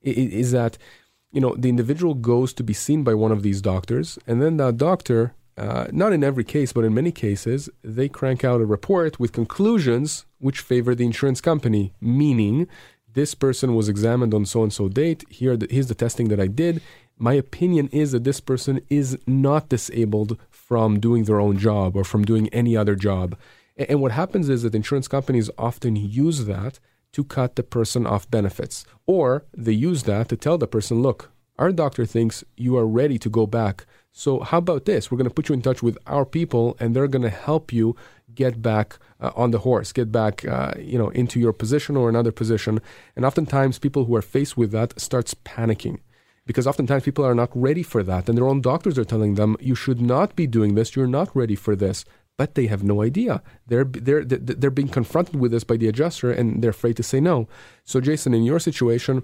[0.00, 0.78] is, is that
[1.32, 4.56] you know the individual goes to be seen by one of these doctors, and then
[4.56, 8.66] that doctor uh, not in every case, but in many cases, they crank out a
[8.66, 12.66] report with conclusions which favor the insurance company, meaning
[13.14, 15.24] this person was examined on so and so date.
[15.28, 16.82] Here, here's the testing that I did.
[17.18, 22.04] My opinion is that this person is not disabled from doing their own job or
[22.04, 23.36] from doing any other job.
[23.76, 26.78] And what happens is that insurance companies often use that
[27.12, 31.30] to cut the person off benefits, or they use that to tell the person, look,
[31.58, 33.86] our doctor thinks you are ready to go back.
[34.10, 35.10] So, how about this?
[35.10, 37.72] We're going to put you in touch with our people, and they're going to help
[37.72, 37.96] you
[38.34, 42.08] get back uh, on the horse, get back, uh, you know, into your position or
[42.08, 42.80] another position.
[43.16, 45.98] And oftentimes, people who are faced with that starts panicking
[46.44, 49.56] because oftentimes people are not ready for that, and their own doctors are telling them
[49.60, 50.96] you should not be doing this.
[50.96, 52.04] You're not ready for this
[52.38, 53.42] but they have no idea.
[53.66, 57.20] They're, they're, they're being confronted with this by the adjuster and they're afraid to say
[57.20, 57.46] no.
[57.84, 59.22] So, Jason, in your situation,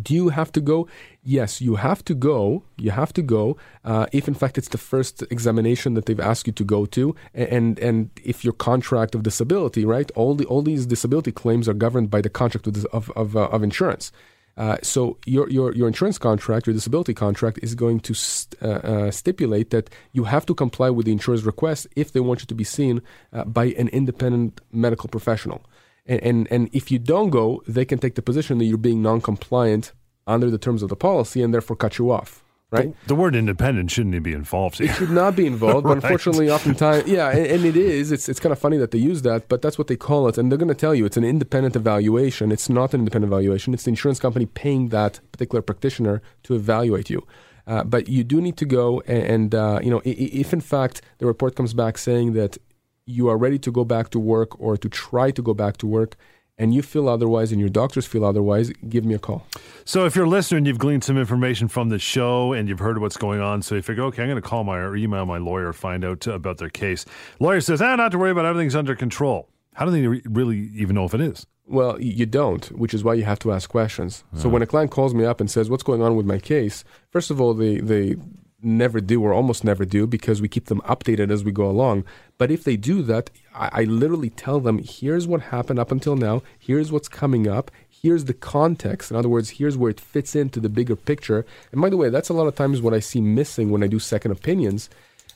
[0.00, 0.88] do you have to go?
[1.22, 2.64] Yes, you have to go.
[2.76, 3.56] You have to go.
[3.84, 7.14] Uh, if in fact it's the first examination that they've asked you to go to,
[7.34, 10.10] and and if your contract of disability, right?
[10.16, 13.62] All the all these disability claims are governed by the contract of of uh, of
[13.62, 14.10] insurance.
[14.56, 18.66] Uh, so your, your your insurance contract, your disability contract, is going to st- uh,
[18.66, 22.46] uh, stipulate that you have to comply with the insurer's request if they want you
[22.46, 23.02] to be seen
[23.32, 25.64] uh, by an independent medical professional.
[26.06, 29.02] And, and and if you don't go, they can take the position that you're being
[29.02, 29.92] non-compliant
[30.26, 33.00] under the terms of the policy and therefore cut you off right?
[33.02, 34.78] The, the, word independent shouldn't be involved.
[34.78, 34.90] Here.
[34.90, 35.94] It should not be involved, right.
[35.94, 38.12] but unfortunately, oftentimes, yeah, and, and, it is.
[38.12, 40.38] It's it's kind of funny that they use that, but that's what they call it,
[40.38, 42.52] and they're going to tell you it's an independent evaluation.
[42.52, 43.74] It's not an independent evaluation.
[43.74, 47.26] It's the insurance company paying that particular practitioner to evaluate you.
[47.66, 51.00] Uh, but you do need to go, and, and uh, you know, if in fact
[51.18, 52.58] the report comes back saying that
[53.06, 55.86] you are ready to go back to work or to try to go back to
[55.86, 56.16] work,
[56.56, 59.46] and you feel otherwise and your doctors feel otherwise, give me a call.
[59.84, 62.78] So if you're a listener and you've gleaned some information from the show and you've
[62.78, 65.26] heard what's going on, so you figure, okay, I'm going to call my or email
[65.26, 67.04] my lawyer, find out about their case.
[67.40, 69.48] Lawyer says, ah, not to worry about everything's under control.
[69.74, 71.46] How do they really even know if it is?
[71.66, 74.22] Well, you don't, which is why you have to ask questions.
[74.36, 76.84] So when a client calls me up and says, "What's going on with my case?"
[77.10, 78.16] First of all, they they
[78.64, 82.04] never do or almost never do because we keep them updated as we go along.
[82.38, 86.16] But if they do that, I, I, literally tell them, here's what happened up until
[86.16, 89.10] now, here's what's coming up, here's the context.
[89.10, 91.46] In other words, here's where it fits into the bigger picture.
[91.72, 93.86] And by the way, that's a lot of times what I see missing when I
[93.86, 94.90] do second opinions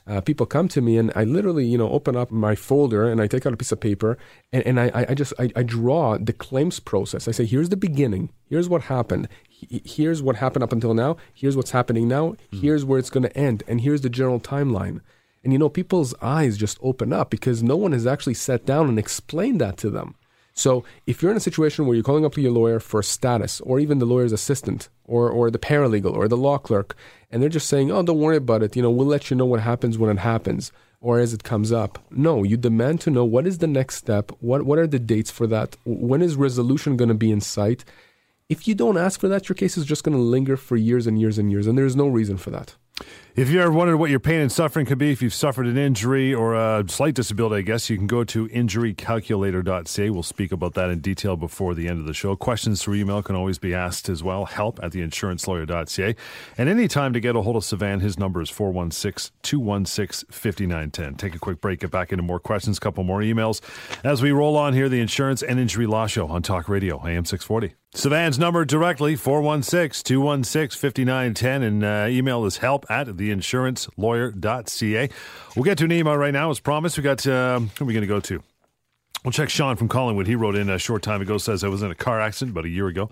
[0.09, 3.21] uh, people come to me and I literally, you know, open up my folder and
[3.21, 4.17] I take out a piece of paper
[4.51, 7.27] and, and I, I just, I, I draw the claims process.
[7.27, 8.31] I say, here's the beginning.
[8.49, 9.27] Here's what happened.
[9.49, 11.17] Here's what happened up until now.
[11.33, 12.35] Here's what's happening now.
[12.51, 12.61] Mm.
[12.61, 13.61] Here's where it's going to end.
[13.67, 15.01] And here's the general timeline.
[15.43, 18.89] And, you know, people's eyes just open up because no one has actually sat down
[18.89, 20.15] and explained that to them.
[20.59, 23.61] So if you're in a situation where you're calling up to your lawyer for status,
[23.61, 26.97] or even the lawyer's assistant, or or the paralegal, or the law clerk,
[27.31, 28.75] and they're just saying, "Oh, don't worry about it.
[28.75, 31.71] You know, we'll let you know what happens when it happens." Or as it comes
[31.71, 31.97] up.
[32.11, 35.31] No, you demand to know what is the next step, what what are the dates
[35.31, 37.85] for that, when is resolution going to be in sight.
[38.49, 41.05] If you don't ask for that, your case is just going to linger for years
[41.05, 42.75] and years and years, and there's no reason for that.
[43.35, 45.77] If you ever wondered what your pain and suffering could be, if you've suffered an
[45.77, 50.09] injury or a slight disability, I guess you can go to injurycalculator.ca.
[50.09, 52.35] We'll speak about that in detail before the end of the show.
[52.35, 54.45] Questions through email can always be asked as well.
[54.45, 56.15] Help at theinsurancelawyer.ca.
[56.57, 61.15] And anytime to get a hold of Sivan, his number is 416 216 5910.
[61.15, 63.61] Take a quick break, get back into more questions, couple more emails
[64.03, 64.89] as we roll on here.
[64.89, 67.78] The Insurance and Injury Law Show on Talk Radio, AM 640.
[67.95, 75.09] Sivan's number directly, 416 216 5910, and uh, email is help at theinsurancelawyer.ca.
[75.55, 76.51] We'll get to an email right now.
[76.51, 78.43] As promised, we got, uh, who are we going to go to?
[79.25, 80.27] We'll check Sean from Collingwood.
[80.27, 82.65] He wrote in a short time ago, says I was in a car accident about
[82.65, 83.09] a year ago,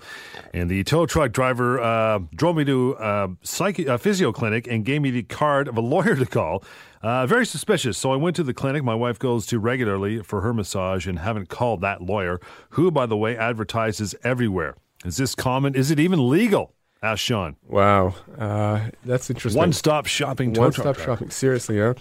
[0.54, 4.86] and the tow truck driver uh, drove me to a, psych- a physio clinic and
[4.86, 6.64] gave me the card of a lawyer to call.
[7.02, 7.98] Uh, very suspicious.
[7.98, 11.20] So I went to the clinic my wife goes to regularly for her massage and
[11.20, 12.40] haven't called that lawyer,
[12.72, 14.76] who, by the way, advertises everywhere.
[15.06, 15.76] Is this common?
[15.76, 16.74] Is it even legal?
[17.04, 17.56] Asked Sean.
[17.68, 19.60] Wow, uh, that's interesting.
[19.60, 20.54] One stop shopping.
[20.54, 21.30] One stop shopping.
[21.30, 21.94] Seriously, yeah.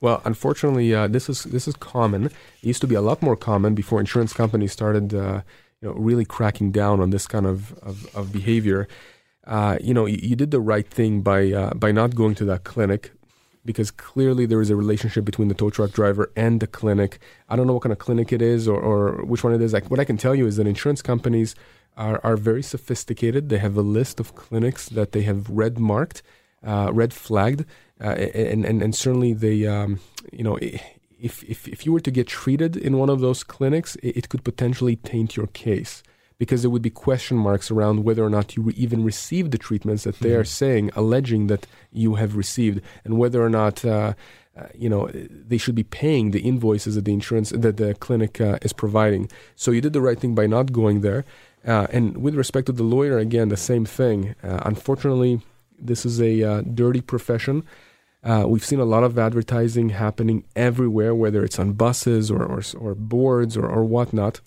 [0.00, 2.26] Well, unfortunately, uh, this is this is common.
[2.26, 5.42] It used to be a lot more common before insurance companies started, uh,
[5.80, 8.86] you know, really cracking down on this kind of of, of behavior.
[9.44, 12.44] Uh, you know, you, you, did the right thing by uh, by not going to
[12.44, 13.10] that clinic
[13.64, 17.18] because clearly there is a relationship between the tow truck driver and the clinic.
[17.48, 19.72] I don't know what kind of clinic it is or, or which one it is.
[19.72, 21.54] Like what I can tell you is that insurance companies
[21.96, 23.48] are, are very sophisticated.
[23.48, 26.22] They have a list of clinics that they have red marked,
[26.64, 27.64] uh, red flagged,
[28.00, 30.00] uh, and, and and certainly they, um,
[30.32, 33.96] you know, if, if if you were to get treated in one of those clinics,
[33.96, 36.02] it, it, could potentially taint your case
[36.38, 39.58] because there would be question marks around whether or not you re- even received the
[39.58, 40.40] treatments that they mm-hmm.
[40.40, 43.84] are saying, alleging that you have received, and whether or not.
[43.84, 44.14] Uh,
[44.56, 48.40] uh, you know they should be paying the invoices that the insurance that the clinic
[48.40, 49.28] uh, is providing.
[49.56, 51.24] So you did the right thing by not going there.
[51.66, 54.36] Uh, and with respect to the lawyer, again, the same thing.
[54.44, 55.40] Uh, unfortunately,
[55.78, 57.64] this is a uh, dirty profession.
[58.22, 62.62] Uh, we've seen a lot of advertising happening everywhere, whether it's on buses or, or,
[62.78, 64.40] or boards or, or whatnot.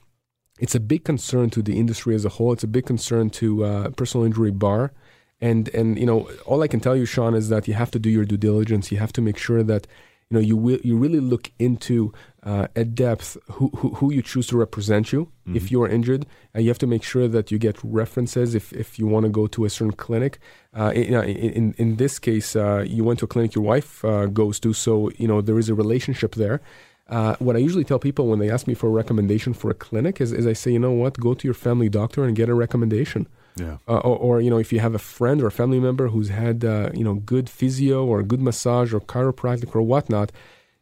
[0.59, 2.53] It's a big concern to the industry as a whole.
[2.53, 4.91] It's a big concern to uh, personal injury bar.
[5.39, 7.99] And and you know, all I can tell you, Sean, is that you have to
[7.99, 8.91] do your due diligence.
[8.91, 9.85] You have to make sure that
[10.29, 12.11] you know you will you really look into
[12.43, 15.55] uh, at depth who, who, who you choose to represent you mm-hmm.
[15.55, 16.25] if you are injured.
[16.55, 19.29] Uh, you have to make sure that you get references if, if you want to
[19.29, 20.39] go to a certain clinic.
[20.73, 24.25] Uh, in, in, in this case, uh, you went to a clinic your wife uh,
[24.27, 26.61] goes to, so you know there is a relationship there.
[27.09, 29.73] Uh, what I usually tell people when they ask me for a recommendation for a
[29.73, 32.49] clinic is, is I say, you know what, go to your family doctor and get
[32.49, 33.27] a recommendation.
[33.55, 33.77] Yeah.
[33.87, 36.29] Uh, or, or, you know, if you have a friend or a family member who's
[36.29, 40.31] had uh, you know good physio or good massage or chiropractic or whatnot,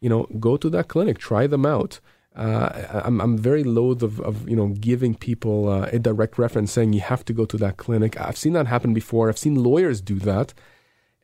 [0.02, 2.00] you know, go to that clinic, try them out.
[2.36, 6.72] Uh, I'm I'm very loath of, of you know giving people uh, a direct reference
[6.74, 8.20] saying you have to go to that clinic.
[8.20, 9.30] I've seen that happen before.
[9.30, 10.54] I've seen lawyers do that,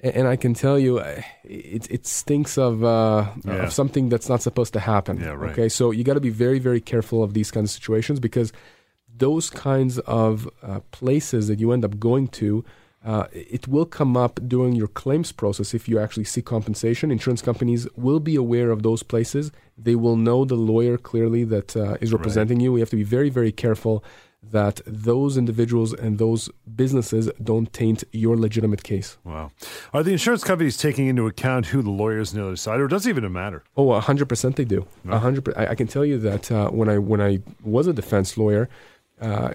[0.03, 3.53] and, I can tell you, uh, it it stinks of uh, yeah.
[3.63, 5.19] of something that's not supposed to happen.
[5.19, 5.51] Yeah, right.
[5.51, 8.51] Okay, so you got to be very very careful of these kinds of situations because
[9.15, 12.65] those kinds of uh, places that you end up going to,
[13.05, 17.11] uh, it will come up during your claims process if you actually seek compensation.
[17.11, 19.51] Insurance companies will be aware of those places.
[19.77, 22.63] They will know the lawyer clearly that uh, is representing right.
[22.63, 22.73] you.
[22.73, 24.03] We have to be very, very careful
[24.43, 29.17] that those individuals and those businesses don't taint your legitimate case.
[29.23, 29.51] Wow.
[29.93, 32.87] Are the insurance companies taking into account who the lawyers on the other side, or
[32.87, 33.63] does it even matter?
[33.77, 34.87] Oh, 100% they do.
[35.03, 35.11] No.
[35.13, 38.37] 100 I, I can tell you that uh, when, I, when I was a defense
[38.37, 38.67] lawyer,
[39.21, 39.53] uh,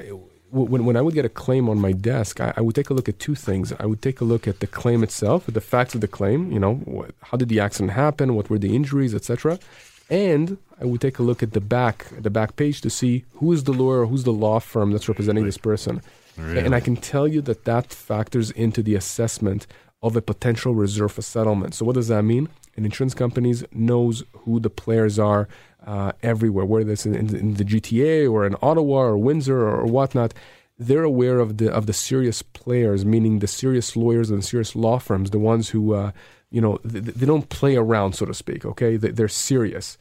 [0.51, 2.95] when, when I would get a claim on my desk, I, I, would take a
[2.95, 3.73] look at two things.
[3.81, 6.53] I would take a look at the claim itself, the facts of the claim.
[6.53, 8.35] You know, what, how did the accident happen?
[8.35, 9.59] What were the injuries, etc.
[10.09, 13.53] And I would take a look at the back, the back page, to see who
[13.53, 16.03] is the lawyer, who's the law firm that's representing this person.
[16.37, 16.61] Really?
[16.61, 19.67] And I can tell you that that factors into the assessment
[20.03, 21.75] of a potential reserve for settlement.
[21.75, 22.49] So what does that mean?
[22.77, 25.49] An insurance companies knows who the players are
[25.87, 29.81] uh, everywhere, whether it's in, in, in, the GTA or in Ottawa or Windsor or,
[29.81, 30.35] or, whatnot.
[30.79, 34.99] They're aware of the of the serious players, meaning the serious lawyers and serious law
[34.99, 36.11] firms, the ones who uh,
[36.51, 38.65] you know they, they, don't play around, so to speak.
[38.65, 39.99] Okay, they, are serious,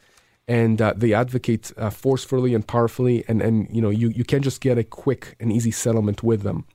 [0.47, 4.43] and uh, they advocate uh, forcefully and powerfully, and and you know you you can't
[4.43, 6.65] just get a quick and easy settlement with them.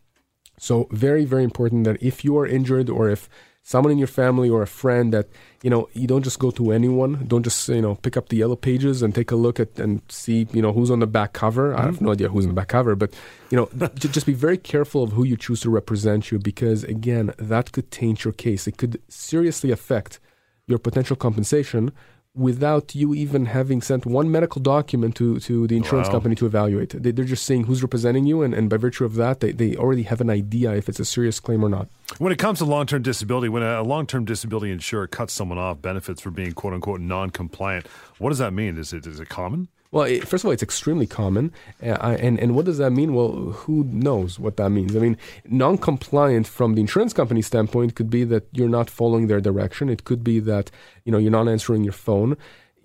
[0.59, 3.28] So very very important that if you are injured or if
[3.62, 5.29] someone in your family or a friend that
[5.62, 7.25] you know you don't just go to anyone.
[7.27, 10.03] Don't just you know pick up the yellow pages and take a look at and
[10.09, 11.75] see you know who's on the back cover.
[11.75, 12.07] I have mm-hmm.
[12.07, 13.12] no idea who's on the back cover but
[13.51, 17.33] you know just be very careful of who you choose to represent you because again
[17.38, 18.66] that could taint your case.
[18.66, 20.20] It could seriously affect
[20.66, 21.92] your potential compensation
[22.40, 26.14] without you even having sent one medical document to, to the insurance wow.
[26.14, 26.90] company to evaluate.
[26.90, 29.76] They, are just saying who's representing you, and, and by virtue of that, they, they
[29.76, 31.88] already have an idea if it's a serious claim or not.
[32.18, 35.59] When it comes to long term disability, when a long term disability insurer cuts someone
[35.59, 37.87] off benefits for being quote unquote non compliant,
[38.18, 38.79] what does that mean?
[38.79, 39.68] Is it, is it common?
[39.92, 43.12] Well, it, first of all, it's extremely common, uh, and and what does that mean?
[43.12, 44.94] Well, who knows what that means?
[44.94, 49.40] I mean, non-compliant from the insurance company standpoint could be that you're not following their
[49.40, 49.88] direction.
[49.88, 50.70] It could be that
[51.05, 52.37] you know you're not answering your phone.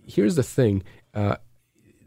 [0.04, 0.82] Here's the thing:
[1.14, 1.36] uh,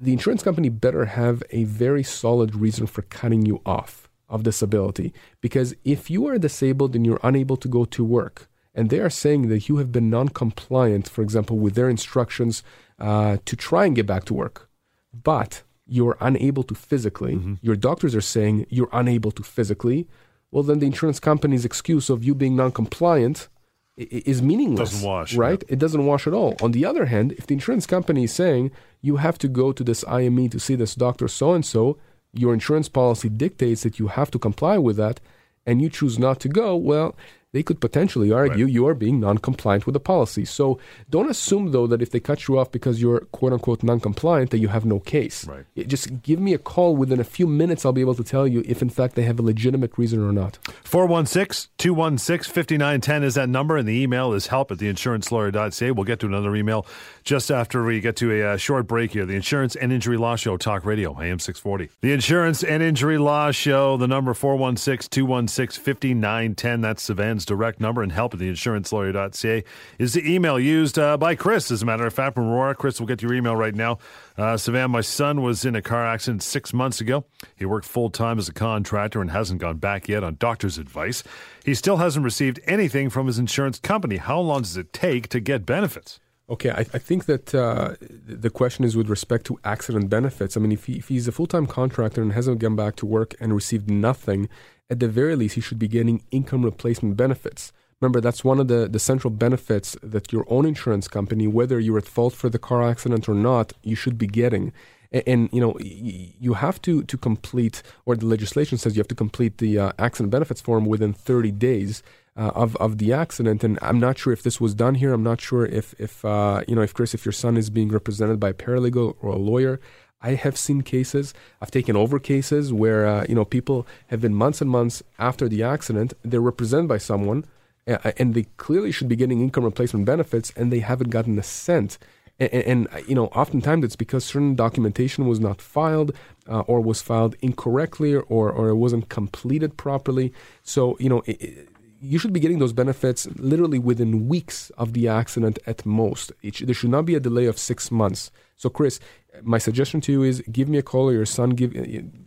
[0.01, 5.15] the insurance company better have a very solid reason for cutting you off of disability,
[5.41, 9.11] because if you are disabled and you're unable to go to work, and they are
[9.11, 12.65] saying that you have been non-compliant, for example, with their instructions
[12.99, 14.68] uh, to try and get back to work
[15.12, 17.55] but you're unable to physically, mm-hmm.
[17.62, 20.07] your doctors are saying you're unable to physically,
[20.51, 23.49] well, then the insurance company's excuse of you being non compliant
[23.97, 24.90] is meaningless.
[24.90, 25.35] Doesn't wash.
[25.35, 25.62] Right?
[25.68, 26.57] It doesn't wash at all.
[26.62, 28.71] On the other hand, if the insurance company is saying
[29.03, 31.99] you have to go to this IME to see this doctor so and so,
[32.33, 35.21] your insurance policy dictates that you have to comply with that,
[35.66, 37.16] and you choose not to go, well,
[37.53, 38.73] they could potentially argue right.
[38.73, 40.45] you are being non-compliant with the policy.
[40.45, 44.51] So don't assume though that if they cut you off because you're quote unquote non-compliant
[44.51, 45.47] that you have no case.
[45.47, 45.65] Right.
[45.87, 47.87] Just give me a call within a few minutes.
[47.87, 50.33] I'll be able to tell you if in fact they have a legitimate reason or
[50.33, 50.59] not.
[50.85, 55.93] 416-216-5910 is that number and the email is help at theinsurancelawyer.ca.
[55.93, 56.85] We'll get to another email
[57.25, 59.25] just after we get to a uh, short break here.
[59.25, 61.89] The Insurance and Injury Law Show, Talk Radio, AM 640.
[62.03, 66.83] The Insurance and Injury Law Show, the number 416-216-5910.
[66.83, 69.64] That's Sivan's direct number and help at theinsurancelawyer.ca
[69.98, 72.74] is the email used uh, by Chris, as a matter of fact, from Aurora.
[72.74, 73.98] Chris, we'll get your email right now.
[74.37, 77.24] Uh, Sivan, my son was in a car accident six months ago.
[77.57, 81.24] He worked full time as a contractor and hasn't gone back yet on doctor's advice.
[81.64, 84.16] He still hasn't received anything from his insurance company.
[84.16, 86.20] How long does it take to get benefits?
[86.51, 90.57] Okay, I, I, think that uh, the question is with respect to accident benefits.
[90.57, 93.07] I mean, if, he, if he's a full time contractor and hasn't gone back to
[93.07, 94.49] work and received nothing,
[94.89, 97.73] at the very least, he should be getting income replacement benefits.
[98.01, 101.99] Remember, that's one of the, the central benefits that your own insurance company, whether you're
[101.99, 104.73] at fault for the car accident or not, you should be getting.
[105.13, 109.09] And, and you know, you have to to complete, or the legislation says you have
[109.09, 112.03] to complete the uh, accident benefits form within 30 days.
[112.39, 115.12] Uh, of of the accident, and I'm not sure if this was done here.
[115.12, 117.89] I'm not sure if if uh, you know if Chris, if your son is being
[117.89, 119.80] represented by a paralegal or a lawyer.
[120.20, 121.34] I have seen cases.
[121.61, 125.49] I've taken over cases where uh, you know people have been months and months after
[125.49, 126.14] the accident.
[126.22, 127.45] They're represented by someone,
[127.89, 131.43] uh, and they clearly should be getting income replacement benefits, and they haven't gotten a
[131.43, 131.99] cent.
[132.41, 136.12] And, and, you know, oftentimes it's because certain documentation was not filed
[136.49, 140.32] uh, or was filed incorrectly or, or it wasn't completed properly.
[140.62, 141.68] So, you know, it,
[142.01, 146.32] you should be getting those benefits literally within weeks of the accident at most.
[146.53, 148.30] Sh- there should not be a delay of six months.
[148.57, 149.01] So, Chris,
[149.42, 151.74] my suggestion to you is give me a call or your son give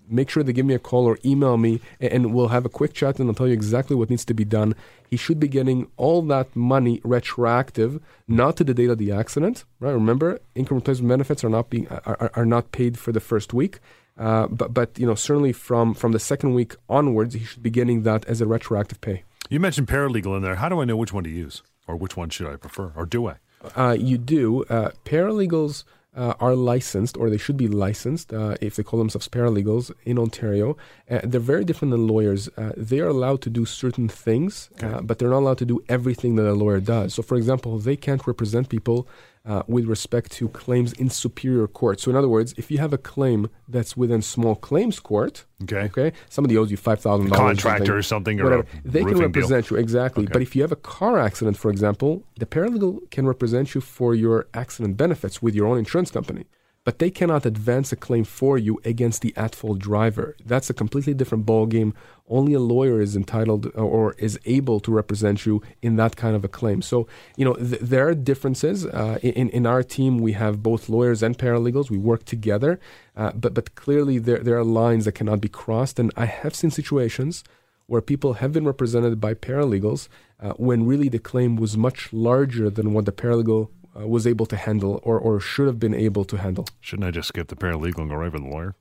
[0.08, 2.94] make sure they give me a call or email me and we'll have a quick
[2.94, 4.76] chat and I'll tell you exactly what needs to be done.
[5.10, 9.66] He should be getting all that money retroactive, not to the date of the accident.
[9.80, 9.92] Right?
[9.92, 13.80] Remember, income replacement benefits are not being are, are not paid for the first week.
[14.18, 17.70] Uh, but but you know certainly from from the second week onwards, he should be
[17.70, 19.24] getting that as a retroactive pay.
[19.52, 20.56] You mentioned paralegal in there.
[20.56, 23.06] How do I know which one to use, or which one should I prefer, or
[23.06, 23.36] do I?
[23.76, 24.64] Uh, you do.
[24.70, 25.84] Uh, paralegals
[26.16, 30.18] uh, are licensed, or they should be licensed, uh, if they call themselves paralegals in
[30.18, 30.78] Ontario.
[31.10, 32.48] Uh, they're very different than lawyers.
[32.56, 35.02] Uh, they are allowed to do certain things, okay.
[35.04, 37.14] but they're not allowed to do everything that a lawyer does.
[37.14, 39.06] So, for example, they can't represent people
[39.46, 42.00] uh, with respect to claims in superior court.
[42.00, 45.84] So, in other words, if you have a claim that's within small claims court, okay,
[45.84, 49.68] okay, somebody owes you five thousand dollars, contractor or something, or whatever, they can represent
[49.68, 49.78] deal.
[49.78, 50.26] you exactly.
[50.26, 50.34] Okay.
[50.34, 54.14] But if you have a car accident, for example, the paralegal can represent you for
[54.14, 56.46] your accident benefits with your own insurance company
[56.84, 60.36] but they cannot advance a claim for you against the at-fault driver.
[60.44, 61.94] That's a completely different ballgame.
[62.28, 66.44] Only a lawyer is entitled or is able to represent you in that kind of
[66.44, 66.82] a claim.
[66.82, 67.08] So,
[67.38, 68.86] you know, th- there are differences.
[68.86, 71.92] Uh, in, in our team, we have both lawyers and paralegals.
[71.92, 72.80] We work together,
[73.16, 76.00] uh, but, but clearly there, there are lines that cannot be crossed.
[76.00, 77.44] And I have seen situations
[77.86, 80.08] where people have been represented by paralegals
[80.40, 83.70] uh, when really the claim was much larger than what the paralegal
[84.00, 86.68] uh, was able to handle or, or should have been able to handle.
[86.80, 88.76] Shouldn't I just skip the paralegal and go right for the lawyer?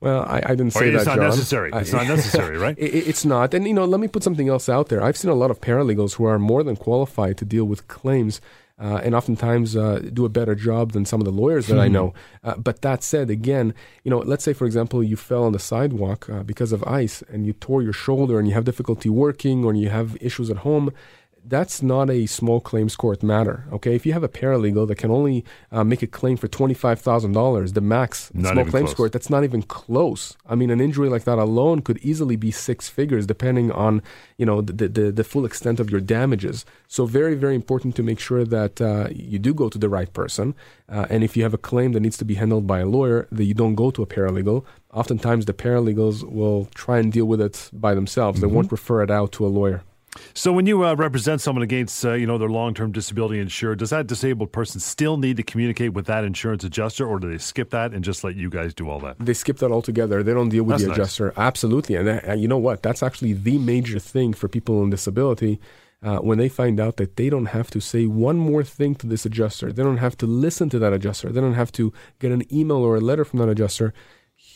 [0.00, 0.98] Well, I, I didn't say or that.
[0.98, 1.24] It's not John.
[1.24, 1.70] necessary.
[1.74, 2.78] It's not necessary, right?
[2.78, 3.52] it, it's not.
[3.52, 5.02] And you know, let me put something else out there.
[5.02, 8.40] I've seen a lot of paralegals who are more than qualified to deal with claims.
[8.80, 11.88] Uh, and oftentimes uh, do a better job than some of the lawyers that I
[11.88, 11.94] hmm.
[11.94, 12.14] know.
[12.44, 13.74] Uh, but that said, again,
[14.04, 17.20] you know, let's say for example you fell on the sidewalk uh, because of ice
[17.28, 20.58] and you tore your shoulder and you have difficulty working or you have issues at
[20.58, 20.92] home
[21.48, 23.64] that's not a small claims court matter.
[23.72, 26.74] Okay, if you have a paralegal that can only uh, make a claim for twenty
[26.74, 28.94] five thousand dollars, the max not small claims close.
[28.94, 30.36] court, that's not even close.
[30.46, 34.02] I mean, an injury like that alone could easily be six figures, depending on
[34.36, 36.64] you know the the, the full extent of your damages.
[36.86, 40.12] So very very important to make sure that uh, you do go to the right
[40.12, 40.54] person,
[40.88, 43.26] uh, and if you have a claim that needs to be handled by a lawyer,
[43.32, 44.64] that you don't go to a paralegal.
[44.92, 48.38] Oftentimes, the paralegals will try and deal with it by themselves.
[48.38, 48.48] Mm-hmm.
[48.48, 49.82] They won't refer it out to a lawyer.
[50.34, 53.90] So when you uh, represent someone against, uh, you know, their long-term disability insurer, does
[53.90, 57.70] that disabled person still need to communicate with that insurance adjuster, or do they skip
[57.70, 59.18] that and just let you guys do all that?
[59.18, 60.22] They skip that altogether.
[60.22, 60.98] They don't deal with That's the nice.
[60.98, 61.34] adjuster.
[61.36, 62.82] Absolutely, and, uh, you know what?
[62.82, 65.60] That's actually the major thing for people on disability.
[66.00, 69.04] Uh, when they find out that they don't have to say one more thing to
[69.08, 72.30] this adjuster, they don't have to listen to that adjuster, they don't have to get
[72.30, 73.92] an email or a letter from that adjuster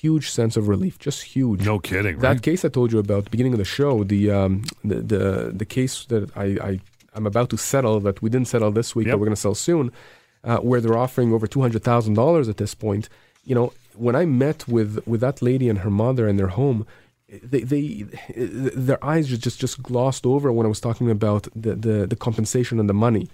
[0.02, 1.60] huge sense of relief, just huge.
[1.64, 2.18] No kidding.
[2.18, 2.42] That right?
[2.42, 4.52] case I told you about at the beginning of the show, the um,
[4.90, 5.24] the, the,
[5.60, 6.72] the case that I, I
[7.18, 9.12] am about to settle that we didn't settle this week, yep.
[9.12, 9.84] but we're going to sell soon,
[10.42, 13.04] uh, where they're offering over two hundred thousand dollars at this point.
[13.44, 13.72] You know,
[14.06, 16.80] when I met with with that lady and her mother in their home.
[17.52, 17.84] They, they,
[18.88, 22.18] their eyes just, just, just glossed over when I was talking about the, the, the
[22.26, 23.30] compensation and the money.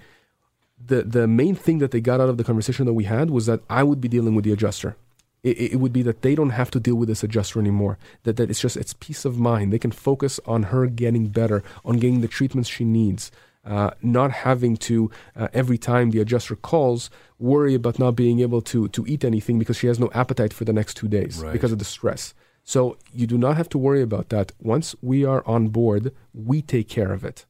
[0.90, 3.46] The, the main thing that they got out of the conversation that we had was
[3.46, 4.94] that I would be dealing with the adjuster
[5.42, 7.98] it, it, would be that they don't have to deal with this adjuster anymore.
[8.24, 9.72] That that it's just it's peace of mind.
[9.72, 13.30] They can focus on her getting better, on getting the treatments she needs.
[13.64, 18.62] Uh, not having to uh, every time the adjuster calls worry about not being able
[18.62, 21.52] to to eat anything because she has no appetite for the next two days right.
[21.52, 22.34] because of the stress.
[22.64, 24.52] So you do not have to worry about that.
[24.60, 27.46] Once we are on board, we take care of it.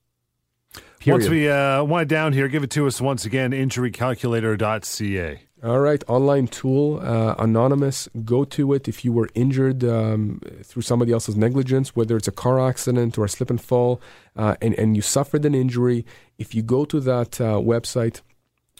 [1.00, 1.20] Period.
[1.20, 5.47] Once we uh, wind down here, give it to us once again, injurycalculator.ca.
[5.62, 8.08] All right, online tool, uh, anonymous.
[8.24, 12.32] Go to it if you were injured um, through somebody else's negligence, whether it's a
[12.32, 14.00] car accident or a slip and fall,
[14.36, 16.06] uh, and, and you suffered an injury.
[16.38, 18.20] If you go to that uh, website,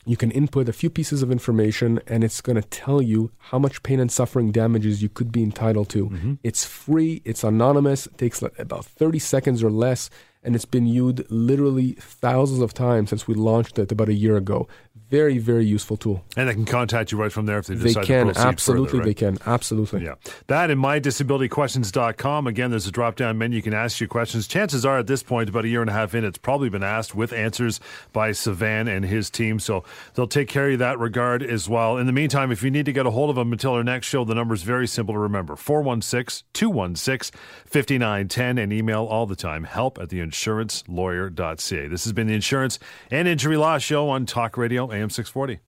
[0.09, 3.59] you can input a few pieces of information and it's going to tell you how
[3.59, 6.07] much pain and suffering damages you could be entitled to.
[6.07, 6.35] Mm-hmm.
[6.43, 10.09] It's free, it's anonymous, it takes about 30 seconds or less,
[10.43, 14.37] and it's been used literally thousands of times since we launched it about a year
[14.37, 14.67] ago
[15.11, 16.25] very, very useful tool.
[16.37, 18.49] And they can contact you right from there if they They decide can to proceed
[18.49, 18.87] absolutely.
[18.89, 19.05] further, right?
[19.07, 20.05] They can absolutely.
[20.05, 20.15] Yeah.
[20.49, 22.47] That and mydisabilityquestions.com.
[22.47, 23.57] Again, there's a drop down menu.
[23.57, 24.47] You can ask your questions.
[24.47, 26.83] Chances are at this point, about a year and a half in, it's probably been
[26.83, 27.81] asked with answers
[28.13, 29.59] by Sivan and his team.
[29.59, 29.85] So
[30.15, 31.97] they'll take care of that regard as well.
[31.97, 34.07] In the meantime, if you need to get a hold of them until our next
[34.07, 39.37] show, the number is very simple to remember 416 216 5910 and email all the
[39.37, 41.89] time help at theinsurancelawyer.ca.
[41.89, 42.79] This has been the Insurance
[43.11, 45.57] and Injury Law Show on Talk Radio AM 640.